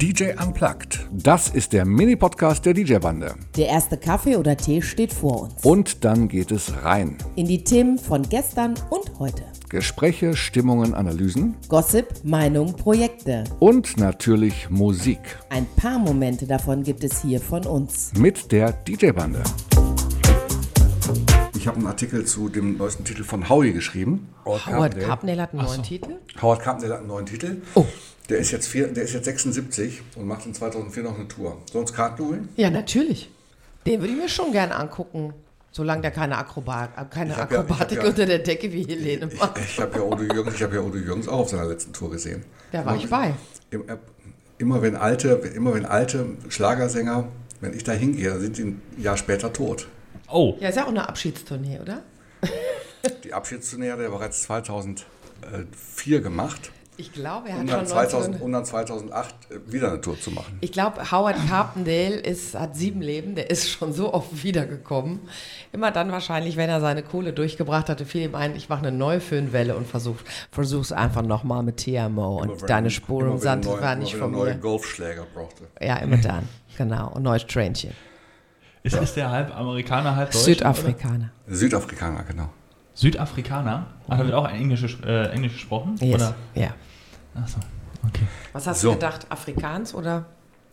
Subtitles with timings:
[0.00, 1.08] DJ Unplugged.
[1.10, 3.34] Das ist der Mini-Podcast der DJ-Bande.
[3.56, 5.64] Der erste Kaffee oder Tee steht vor uns.
[5.64, 7.18] Und dann geht es rein.
[7.34, 9.42] In die Themen von gestern und heute.
[9.68, 13.42] Gespräche, Stimmungen, Analysen Gossip, Meinung, Projekte.
[13.58, 15.18] und natürlich Musik.
[15.50, 18.12] Ein paar Momente davon gibt es hier von uns.
[18.16, 19.42] Mit der DJ-Bande.
[21.68, 24.30] Ich habe einen Artikel zu dem neuesten Titel von Howie geschrieben.
[24.46, 26.14] Howard Carpendale hat einen neuen Titel.
[26.40, 27.58] Howard Carpendale hat einen neuen Titel.
[27.74, 27.84] Oh.
[28.30, 31.58] Der ist, jetzt vier, der ist jetzt 76 und macht in 2004 noch eine Tour.
[31.70, 32.48] Sonst Karten holen?
[32.56, 33.28] Ja, natürlich.
[33.86, 35.34] Den würde ich mir schon gerne angucken.
[35.70, 38.72] Solange der keine, Akrobat, äh, keine Ich ja- ich Akrobatik hab ja- unter der Decke
[38.72, 39.58] wie Helene macht.
[39.58, 42.10] Ich habe ja Udo Jürgens, ich habe ja Udo Jürgens auch auf seiner letzten Tour
[42.10, 42.46] gesehen.
[42.72, 43.34] Da war ich bei.
[43.70, 43.98] Im- äh,
[44.56, 47.28] Immer wenn alte, immer wenn alte Schlagersänger,
[47.60, 49.86] wenn ich da hingehe, dann sind die ein Jahr später tot.
[50.30, 52.02] Oh, Ja, ist ja auch eine Abschiedstournee, oder?
[53.24, 58.30] Die Abschiedstournee hat er bereits 2004 gemacht, Ich glaube, er um hat dann, schon 2000,
[58.40, 58.44] 19...
[58.46, 59.34] um dann 2008
[59.68, 60.58] wieder eine Tour zu machen.
[60.60, 65.20] Ich glaube, Howard Carpendale ist, hat sieben Leben, der ist schon so oft wiedergekommen.
[65.72, 68.96] Immer dann wahrscheinlich, wenn er seine Kohle durchgebracht hatte, fiel ihm ein, ich mache eine
[68.96, 70.16] neue Föhnwelle und versuch,
[70.50, 74.02] versuch's einfach nochmal mit TMO Immer und wenn- deine Spuren er Sand neue- war immer
[74.02, 74.60] nicht wenn er von neue mir.
[74.60, 75.64] Golfschläger brauchte.
[75.80, 77.12] Ja, immer dann, genau.
[77.12, 77.92] Und neues Trainchen.
[78.94, 80.42] Ist, ist der halb Amerikaner, halb Deutsch?
[80.44, 81.30] Südafrikaner.
[81.46, 82.50] Südafrikaner, genau.
[82.94, 83.86] Südafrikaner?
[84.08, 85.96] Ach, da wird auch Englisch, äh, Englisch gesprochen?
[86.00, 86.16] Yes.
[86.16, 86.34] Oder?
[86.54, 86.74] Ja.
[87.34, 87.58] Achso,
[88.06, 88.26] okay.
[88.52, 88.88] Was hast So.
[88.88, 89.26] du gedacht?
[89.30, 90.26] Afrikaans oder?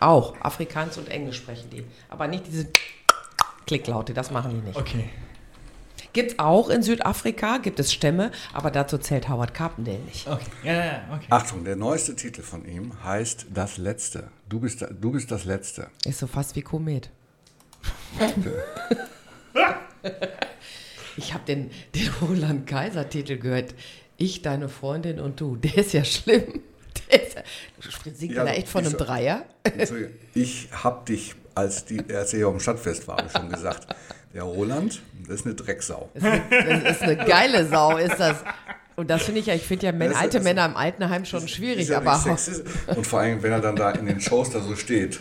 [0.00, 0.34] Auch.
[0.40, 1.84] Afrikaans und Englisch sprechen die.
[2.08, 2.68] Aber nicht diese
[3.66, 4.76] Klicklaute, das machen die nicht.
[4.78, 5.08] Okay.
[6.12, 10.26] Gibt es auch in Südafrika, gibt es Stämme, aber dazu zählt Howard Carpendale nicht.
[10.26, 10.46] Okay.
[10.64, 11.26] Ja, ja, okay.
[11.30, 14.28] Achtung, der neueste Titel von ihm heißt Das Letzte.
[14.48, 15.88] Du bist, du bist das Letzte.
[16.04, 17.10] Ist so fast wie Komet.
[21.16, 23.74] Ich habe den, den Roland Kaiser-Titel gehört.
[24.16, 25.56] Ich, deine Freundin und du.
[25.56, 26.60] Der ist ja schlimm.
[27.10, 27.42] Der ist ja,
[28.12, 29.44] singst Ja, da echt von ich einem so- Dreier?
[29.62, 33.48] Entschuldigung, Ich hab dich, als, die, als er hier auf dem Stadtfest war, ich schon
[33.48, 33.86] gesagt,
[34.34, 36.08] der Roland, das ist eine Drecksau.
[36.14, 38.38] Das ist eine, das ist eine geile Sau, ist das.
[38.96, 41.24] Und das finde ich ja, ich finde ja Das ist- alte das- Männer im Altenheim
[41.24, 42.72] schon schwierig, Ist ja aber sexistisch.
[42.96, 45.20] Und vor allem, wenn er dann da in den Shows da so steht,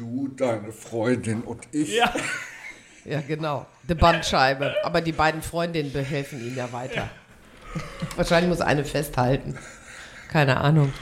[0.00, 1.94] du, deine Freundin und ich.
[1.94, 2.12] Ja.
[3.04, 3.66] Ja, genau.
[3.88, 4.74] Die Bandscheibe.
[4.84, 7.08] Aber die beiden Freundinnen behelfen ihm ja weiter.
[8.16, 9.56] Wahrscheinlich muss eine festhalten.
[10.28, 10.92] Keine Ahnung.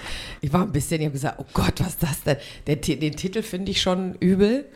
[0.41, 2.37] Ich war ein bisschen, ich habe gesagt, oh Gott, was ist das denn?
[2.67, 4.67] Der, den Titel finde ich schon übel.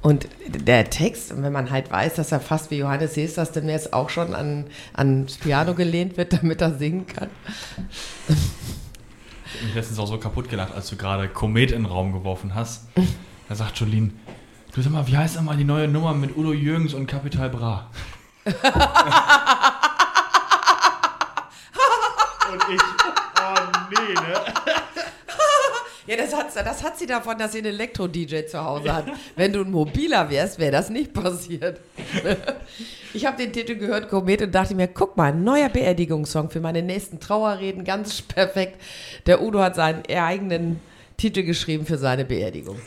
[0.00, 4.10] Und der Text, wenn man halt weiß, dass er fast wie Johannes Hesters demnächst auch
[4.10, 7.28] schon an, ans Piano gelehnt wird, damit er singen kann.
[8.28, 12.12] Ich hab mich letztens auch so kaputt gelacht, als du gerade Komet in den Raum
[12.12, 12.84] geworfen hast.
[13.48, 14.10] Da sagt Jolene,
[14.74, 17.90] du sag mal, wie heißt nochmal die neue Nummer mit Udo Jürgens und Capital Bra?
[18.44, 18.54] und
[22.70, 22.80] ich,
[23.40, 23.54] oh
[23.90, 24.34] nee, ne?
[26.06, 29.06] Ja, das hat, das hat sie davon, dass sie einen Elektro-DJ zu Hause hat.
[29.36, 31.80] Wenn du ein Mobiler wärst, wäre das nicht passiert.
[33.14, 36.60] Ich habe den Titel gehört, Komet, und dachte mir, guck mal, ein neuer Beerdigungssong für
[36.60, 38.78] meine nächsten Trauerreden, ganz perfekt.
[39.24, 40.78] Der Udo hat seinen eigenen
[41.16, 42.78] Titel geschrieben für seine Beerdigung.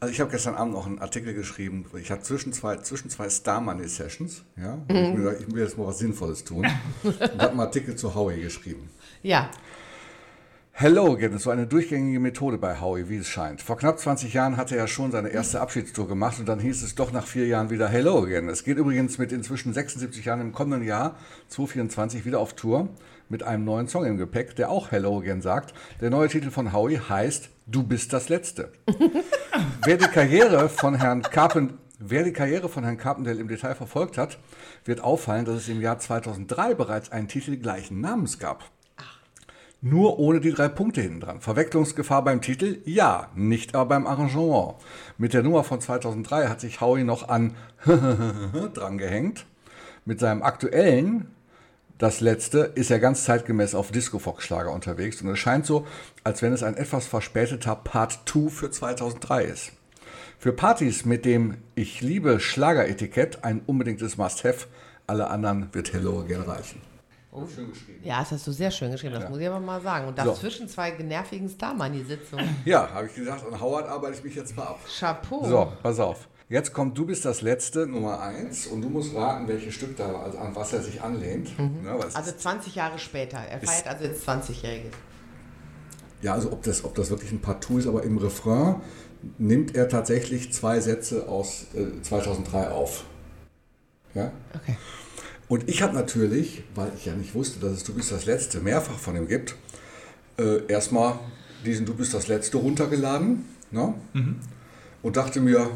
[0.00, 1.84] Also ich habe gestern Abend noch einen Artikel geschrieben.
[2.00, 4.42] Ich hatte zwischen zwei, zwischen zwei Star Money Sessions.
[4.56, 6.66] Ja, Und ich, gedacht, ich will jetzt mal was Sinnvolles tun.
[7.02, 8.88] und habe einen Artikel zu Howie geschrieben.
[9.22, 9.50] Ja,
[10.72, 13.60] Hello again ist so eine durchgängige Methode bei Howie, wie es scheint.
[13.60, 16.94] Vor knapp 20 Jahren hatte er schon seine erste Abschiedstour gemacht und dann hieß es
[16.94, 18.48] doch nach vier Jahren wieder Hello again.
[18.48, 21.16] Es geht übrigens mit inzwischen 76 Jahren im kommenden Jahr
[21.48, 22.88] 2024 wieder auf Tour
[23.30, 25.72] mit einem neuen Song im Gepäck, der auch Hello again sagt.
[26.02, 28.72] Der neue Titel von Howie heißt Du bist das Letzte.
[29.84, 34.16] Wer die Karriere von Herrn Carpent Wer die Karriere von Herrn Carpendale im Detail verfolgt
[34.16, 34.38] hat,
[34.86, 38.64] wird auffallen, dass es im Jahr 2003 bereits einen Titel gleichen Namens gab.
[39.82, 41.40] Nur ohne die drei Punkte hinten dran.
[41.42, 42.78] Verwechslungsgefahr beim Titel?
[42.86, 44.76] Ja, nicht aber beim Arrangement.
[45.18, 47.54] Mit der Nummer von 2003 hat sich Howie noch an
[47.84, 49.44] dran gehängt.
[50.06, 51.28] Mit seinem aktuellen,
[52.00, 55.20] das letzte, ist er ganz zeitgemäß auf Disco-Fox-Schlager unterwegs.
[55.20, 55.86] Und es scheint so,
[56.24, 59.72] als wenn es ein etwas verspäteter Part 2 für 2003 ist.
[60.38, 64.66] Für Partys mit dem Ich liebe Schlager-Etikett ein unbedingtes Must-Have.
[65.06, 66.80] Alle anderen wird Hello Again reichen.
[67.54, 68.00] Schön geschrieben.
[68.02, 70.08] ja, das hast du sehr schön geschrieben, das muss ich aber mal sagen.
[70.08, 70.34] Und das So.
[70.34, 72.56] zwischen zwei nervigen Starmoney-Sitzungen.
[72.64, 74.80] Ja, habe ich gesagt, an Howard arbeite ich mich jetzt mal ab.
[74.98, 75.46] Chapeau.
[75.46, 76.26] So, pass auf.
[76.50, 80.20] Jetzt kommt Du bist das Letzte, Nummer 1, und du musst raten, welches Stück da,
[80.20, 81.56] also an was er sich anlehnt.
[81.56, 83.38] Ne, weil es Also ist, 20 Jahre später.
[83.38, 84.90] Er feiert also jetzt 20-Jähriges.
[86.22, 88.80] ja, also ob das, ob das wirklich ein Partout ist, aber im Refrain
[89.38, 93.04] nimmt er tatsächlich zwei Sätze aus äh, 2003 auf.
[94.14, 94.32] Ja?
[94.52, 94.76] Okay.
[95.46, 98.58] Und ich habe natürlich, weil ich ja nicht wusste, dass es Du bist das Letzte
[98.58, 99.54] mehrfach von ihm gibt,
[100.36, 101.16] äh, erstmal
[101.64, 103.94] diesen Du bist das Letzte runtergeladen ne?
[105.02, 105.70] und dachte mir,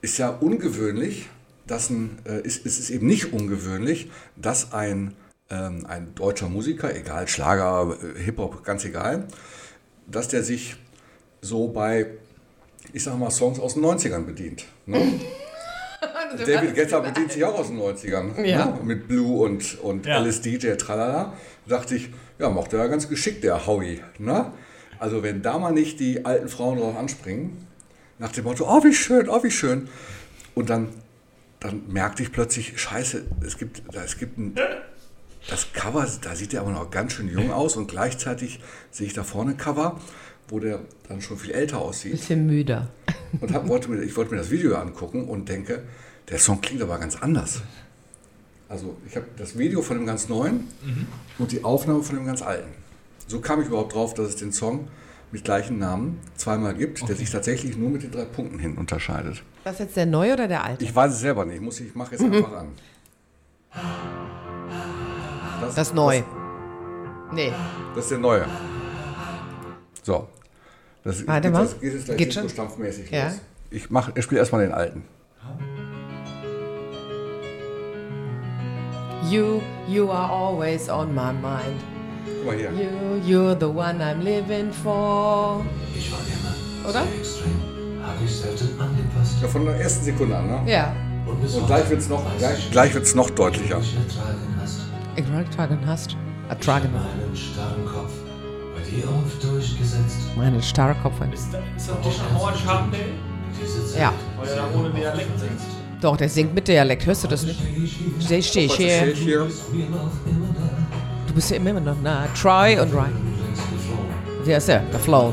[0.00, 1.28] ist ja ungewöhnlich,
[1.66, 5.14] dass ein, äh, ist, ist es eben nicht ungewöhnlich, dass ein,
[5.50, 9.24] ähm, ein deutscher Musiker, egal, Schlager, äh, Hip-Hop, ganz egal,
[10.06, 10.76] dass der sich
[11.40, 12.06] so bei,
[12.92, 14.64] ich sag mal, Songs aus den 90ern bedient.
[14.86, 14.98] Ne?
[16.46, 18.42] David Guetta bedient sich auch aus den 90ern.
[18.44, 18.66] Ja.
[18.66, 18.78] Ne?
[18.84, 20.20] Mit Blue und, und Ja.
[20.20, 21.34] LSDJ, tralala.
[21.66, 24.00] Da dachte ich, ja, macht er ja ganz geschickt, der Howie.
[24.18, 24.52] Ne?
[24.98, 27.67] Also wenn da mal nicht die alten Frauen drauf anspringen,
[28.18, 29.88] nach dem Motto, oh wie schön, oh wie schön.
[30.54, 30.88] Und dann,
[31.60, 34.54] dann merkte ich plötzlich, scheiße, es gibt, es gibt ein,
[35.48, 38.60] das Cover, da sieht er aber noch ganz schön jung aus und gleichzeitig
[38.90, 40.00] sehe ich da vorne ein Cover,
[40.48, 42.12] wo der dann schon viel älter aussieht.
[42.12, 42.88] Bisschen müder.
[43.40, 45.82] Und hab, wollte mir, ich wollte mir das Video angucken und denke,
[46.28, 47.62] der Song klingt aber ganz anders.
[48.68, 50.68] Also ich habe das Video von dem ganz neuen
[51.38, 52.68] und die Aufnahme von dem ganz alten.
[53.26, 54.88] So kam ich überhaupt drauf, dass es den Song
[55.30, 59.42] mit gleichen Namen zweimal gibt, der sich tatsächlich nur mit den drei Punkten hin unterscheidet.
[59.64, 60.84] Das ist jetzt der neue oder der alte?
[60.84, 62.68] Ich weiß es selber nicht, ich, muss- ich mache jetzt einfach an.
[65.74, 66.22] Das neu.
[67.32, 67.52] Nee.
[67.94, 68.46] Das ist der neue.
[70.02, 70.28] So.
[71.04, 71.62] Das Warte geht, mal.
[71.64, 72.48] Das geht jetzt gleich Geht so schon?
[72.48, 73.24] stampfmäßig Ja.
[73.24, 73.40] los.
[73.70, 75.04] Ich, mach- ich spiele erstmal den alten.
[79.30, 81.82] You, you are always on my mind.
[82.48, 82.70] Mal hier.
[82.72, 85.64] You, you're the one I'm living for.
[85.94, 87.02] Ich war immer Oder?
[87.04, 87.52] sehr extrem,
[88.02, 89.34] habe ich selten angepasst.
[89.42, 90.72] Ja, von der ersten Sekunde an, ne?
[90.72, 90.96] Ja.
[91.26, 93.76] Und, Und gleich wird es noch, gleich, ich, gleich wird's noch deutlicher.
[93.76, 94.80] ertragen hast.
[95.16, 96.16] Ertragen hast.
[96.48, 96.90] Ertragen.
[96.90, 98.12] Meinen starren Kopf
[98.74, 100.16] bei dir oft durchgesetzt.
[100.34, 101.16] Meine starre Kopf.
[101.30, 102.50] Ist das, ist das auch?
[103.60, 104.12] Diese Zeit Ja.
[104.38, 105.60] Weil er da ohne Dialekt singt.
[106.00, 107.04] Doch, der singt mit Dialekt.
[107.04, 107.60] Hörst du das nicht?
[108.20, 109.46] Steh, steh ich Was ist hier.
[111.38, 112.26] Bist ja immer noch nah.
[112.34, 113.12] Try und Ryan.
[114.44, 114.80] Der ist er.
[114.80, 115.32] Der Flow.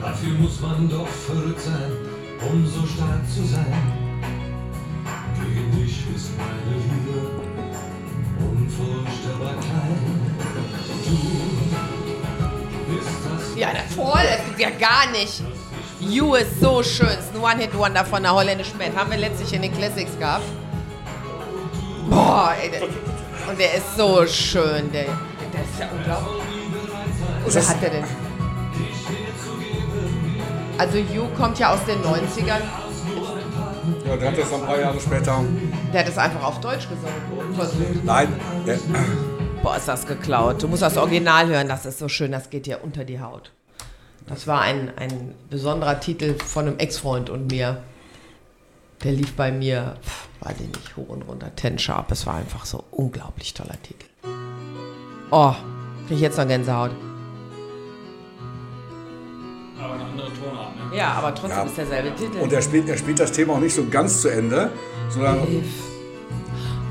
[0.00, 1.92] Dafür muss man doch verrückt sein,
[2.50, 3.76] um so stark zu sein.
[5.36, 7.28] Gegen dich ist meine Liebe
[8.40, 10.00] unvorstellbar klein.
[12.88, 14.22] Du bist das Ja, der voll.
[14.30, 15.42] Es gibt ja gar nicht.
[16.00, 17.06] You ist so schön.
[17.06, 18.96] Es ist ein One-Hit-Wonder von der holländischen Band.
[18.96, 20.46] Haben wir letztlich in den Classics gehabt.
[22.12, 22.70] Boah, ey.
[22.70, 24.92] Der, und der ist so schön.
[24.92, 26.42] Der, der ist ja unglaublich.
[27.46, 28.04] Oder hat der denn?
[30.76, 32.60] Also You kommt ja aus den 90ern.
[34.06, 35.44] Ja, der hat das ein paar Jahre später.
[35.92, 37.54] Der hat es einfach auf Deutsch gesungen.
[37.54, 38.04] Versucht.
[38.04, 38.28] Nein,
[38.66, 38.78] der,
[39.62, 40.62] Boah, ist das geklaut.
[40.62, 43.52] Du musst das Original hören, das ist so schön, das geht dir unter die Haut.
[44.26, 47.82] Das war ein, ein besonderer Titel von einem Ex-Freund und mir.
[49.02, 52.10] Der lief bei mir, pf, weiß ich nicht, hoch und runter, Ten Sharp.
[52.10, 54.06] Es war einfach so unglaublich toller Titel.
[55.30, 55.52] Oh,
[56.06, 56.90] krieg ich jetzt noch Gänsehaut.
[59.80, 60.96] Aber eine andere Tonart, ne?
[60.96, 61.64] Ja, aber trotzdem Ja.
[61.64, 62.38] ist derselbe Titel.
[62.38, 64.70] und er spielt, er spielt das Thema auch nicht so ganz zu Ende,
[65.10, 65.64] sondern If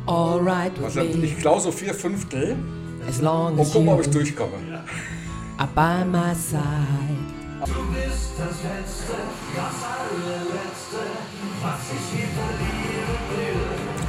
[0.08, 2.56] alright with was me, ich klaue so vier Fünftel
[3.08, 4.54] as long und as guck mal, ob ich durchkomme.
[5.58, 6.62] are by my side.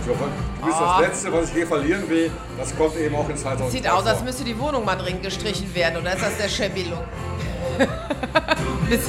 [0.04, 2.30] Du bist das Letzte, was ich je verlieren will.
[2.58, 3.70] Das kommt eben auch in 2000.
[3.70, 6.48] Sieht aus, als müsste die Wohnung mal dringend gestrichen werden, oder ist das der
[6.86, 7.04] Look?
[8.88, 9.08] Bis-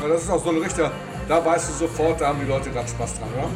[0.00, 0.92] Ja, das ist auch so ein Richter,
[1.28, 3.48] da weißt du sofort, da haben die Leute gerade Spaß dran, oder?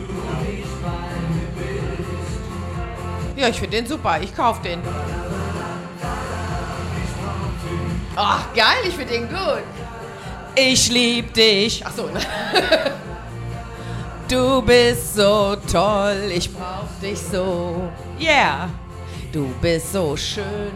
[3.37, 4.19] ja, ich finde den super.
[4.21, 4.81] Ich kaufe den.
[8.17, 9.63] Ach, geil, ich finde den gut.
[10.55, 11.83] Ich lieb dich.
[11.85, 12.21] Ach so, ne?
[14.29, 17.91] Du bist so toll, ich brauch dich so.
[18.19, 18.71] Yeah.
[19.31, 20.45] Du bist so schön.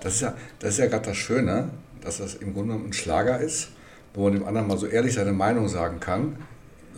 [0.00, 2.92] Das ist ja, das ist ja gerade das Schöne, dass das im Grunde genommen ein
[2.92, 3.70] Schlager ist,
[4.14, 6.36] wo man dem anderen mal so ehrlich seine Meinung sagen kann,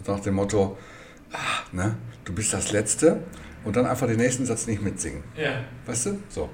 [0.07, 0.77] nach dem Motto,
[1.33, 1.39] ah,
[1.73, 3.23] ne, du bist das Letzte
[3.65, 5.23] und dann einfach den nächsten Satz nicht mitsingen.
[5.37, 5.65] Ja.
[5.87, 6.19] Weißt du?
[6.29, 6.49] So.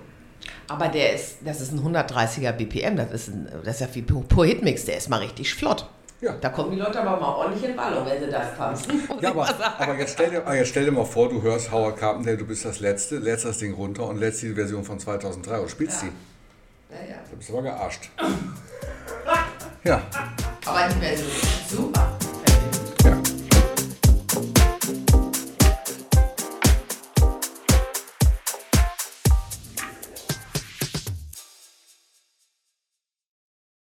[0.68, 4.02] Aber der ist, das ist ein 130er BPM, das ist, ein, das ist ja wie
[4.02, 5.88] Po Hitmix, der ist mal richtig flott.
[6.20, 6.34] Ja.
[6.40, 9.02] Da kommen die Leute aber mal ordentlich in Ballung, wenn sie das tanzen.
[9.20, 9.48] Ja, aber,
[9.78, 12.46] aber jetzt, stell dir, ah, jetzt stell dir mal vor, du hörst Howard Carpendale, du
[12.46, 16.02] bist das Letzte, lädst das Ding runter und lädst die Version von 2003 und spielst
[16.02, 16.06] die.
[16.06, 17.16] Ja, ja.
[17.30, 18.10] Da bist du aber gearscht.
[19.84, 20.02] Ja,
[20.64, 22.15] Aber die Version ist super.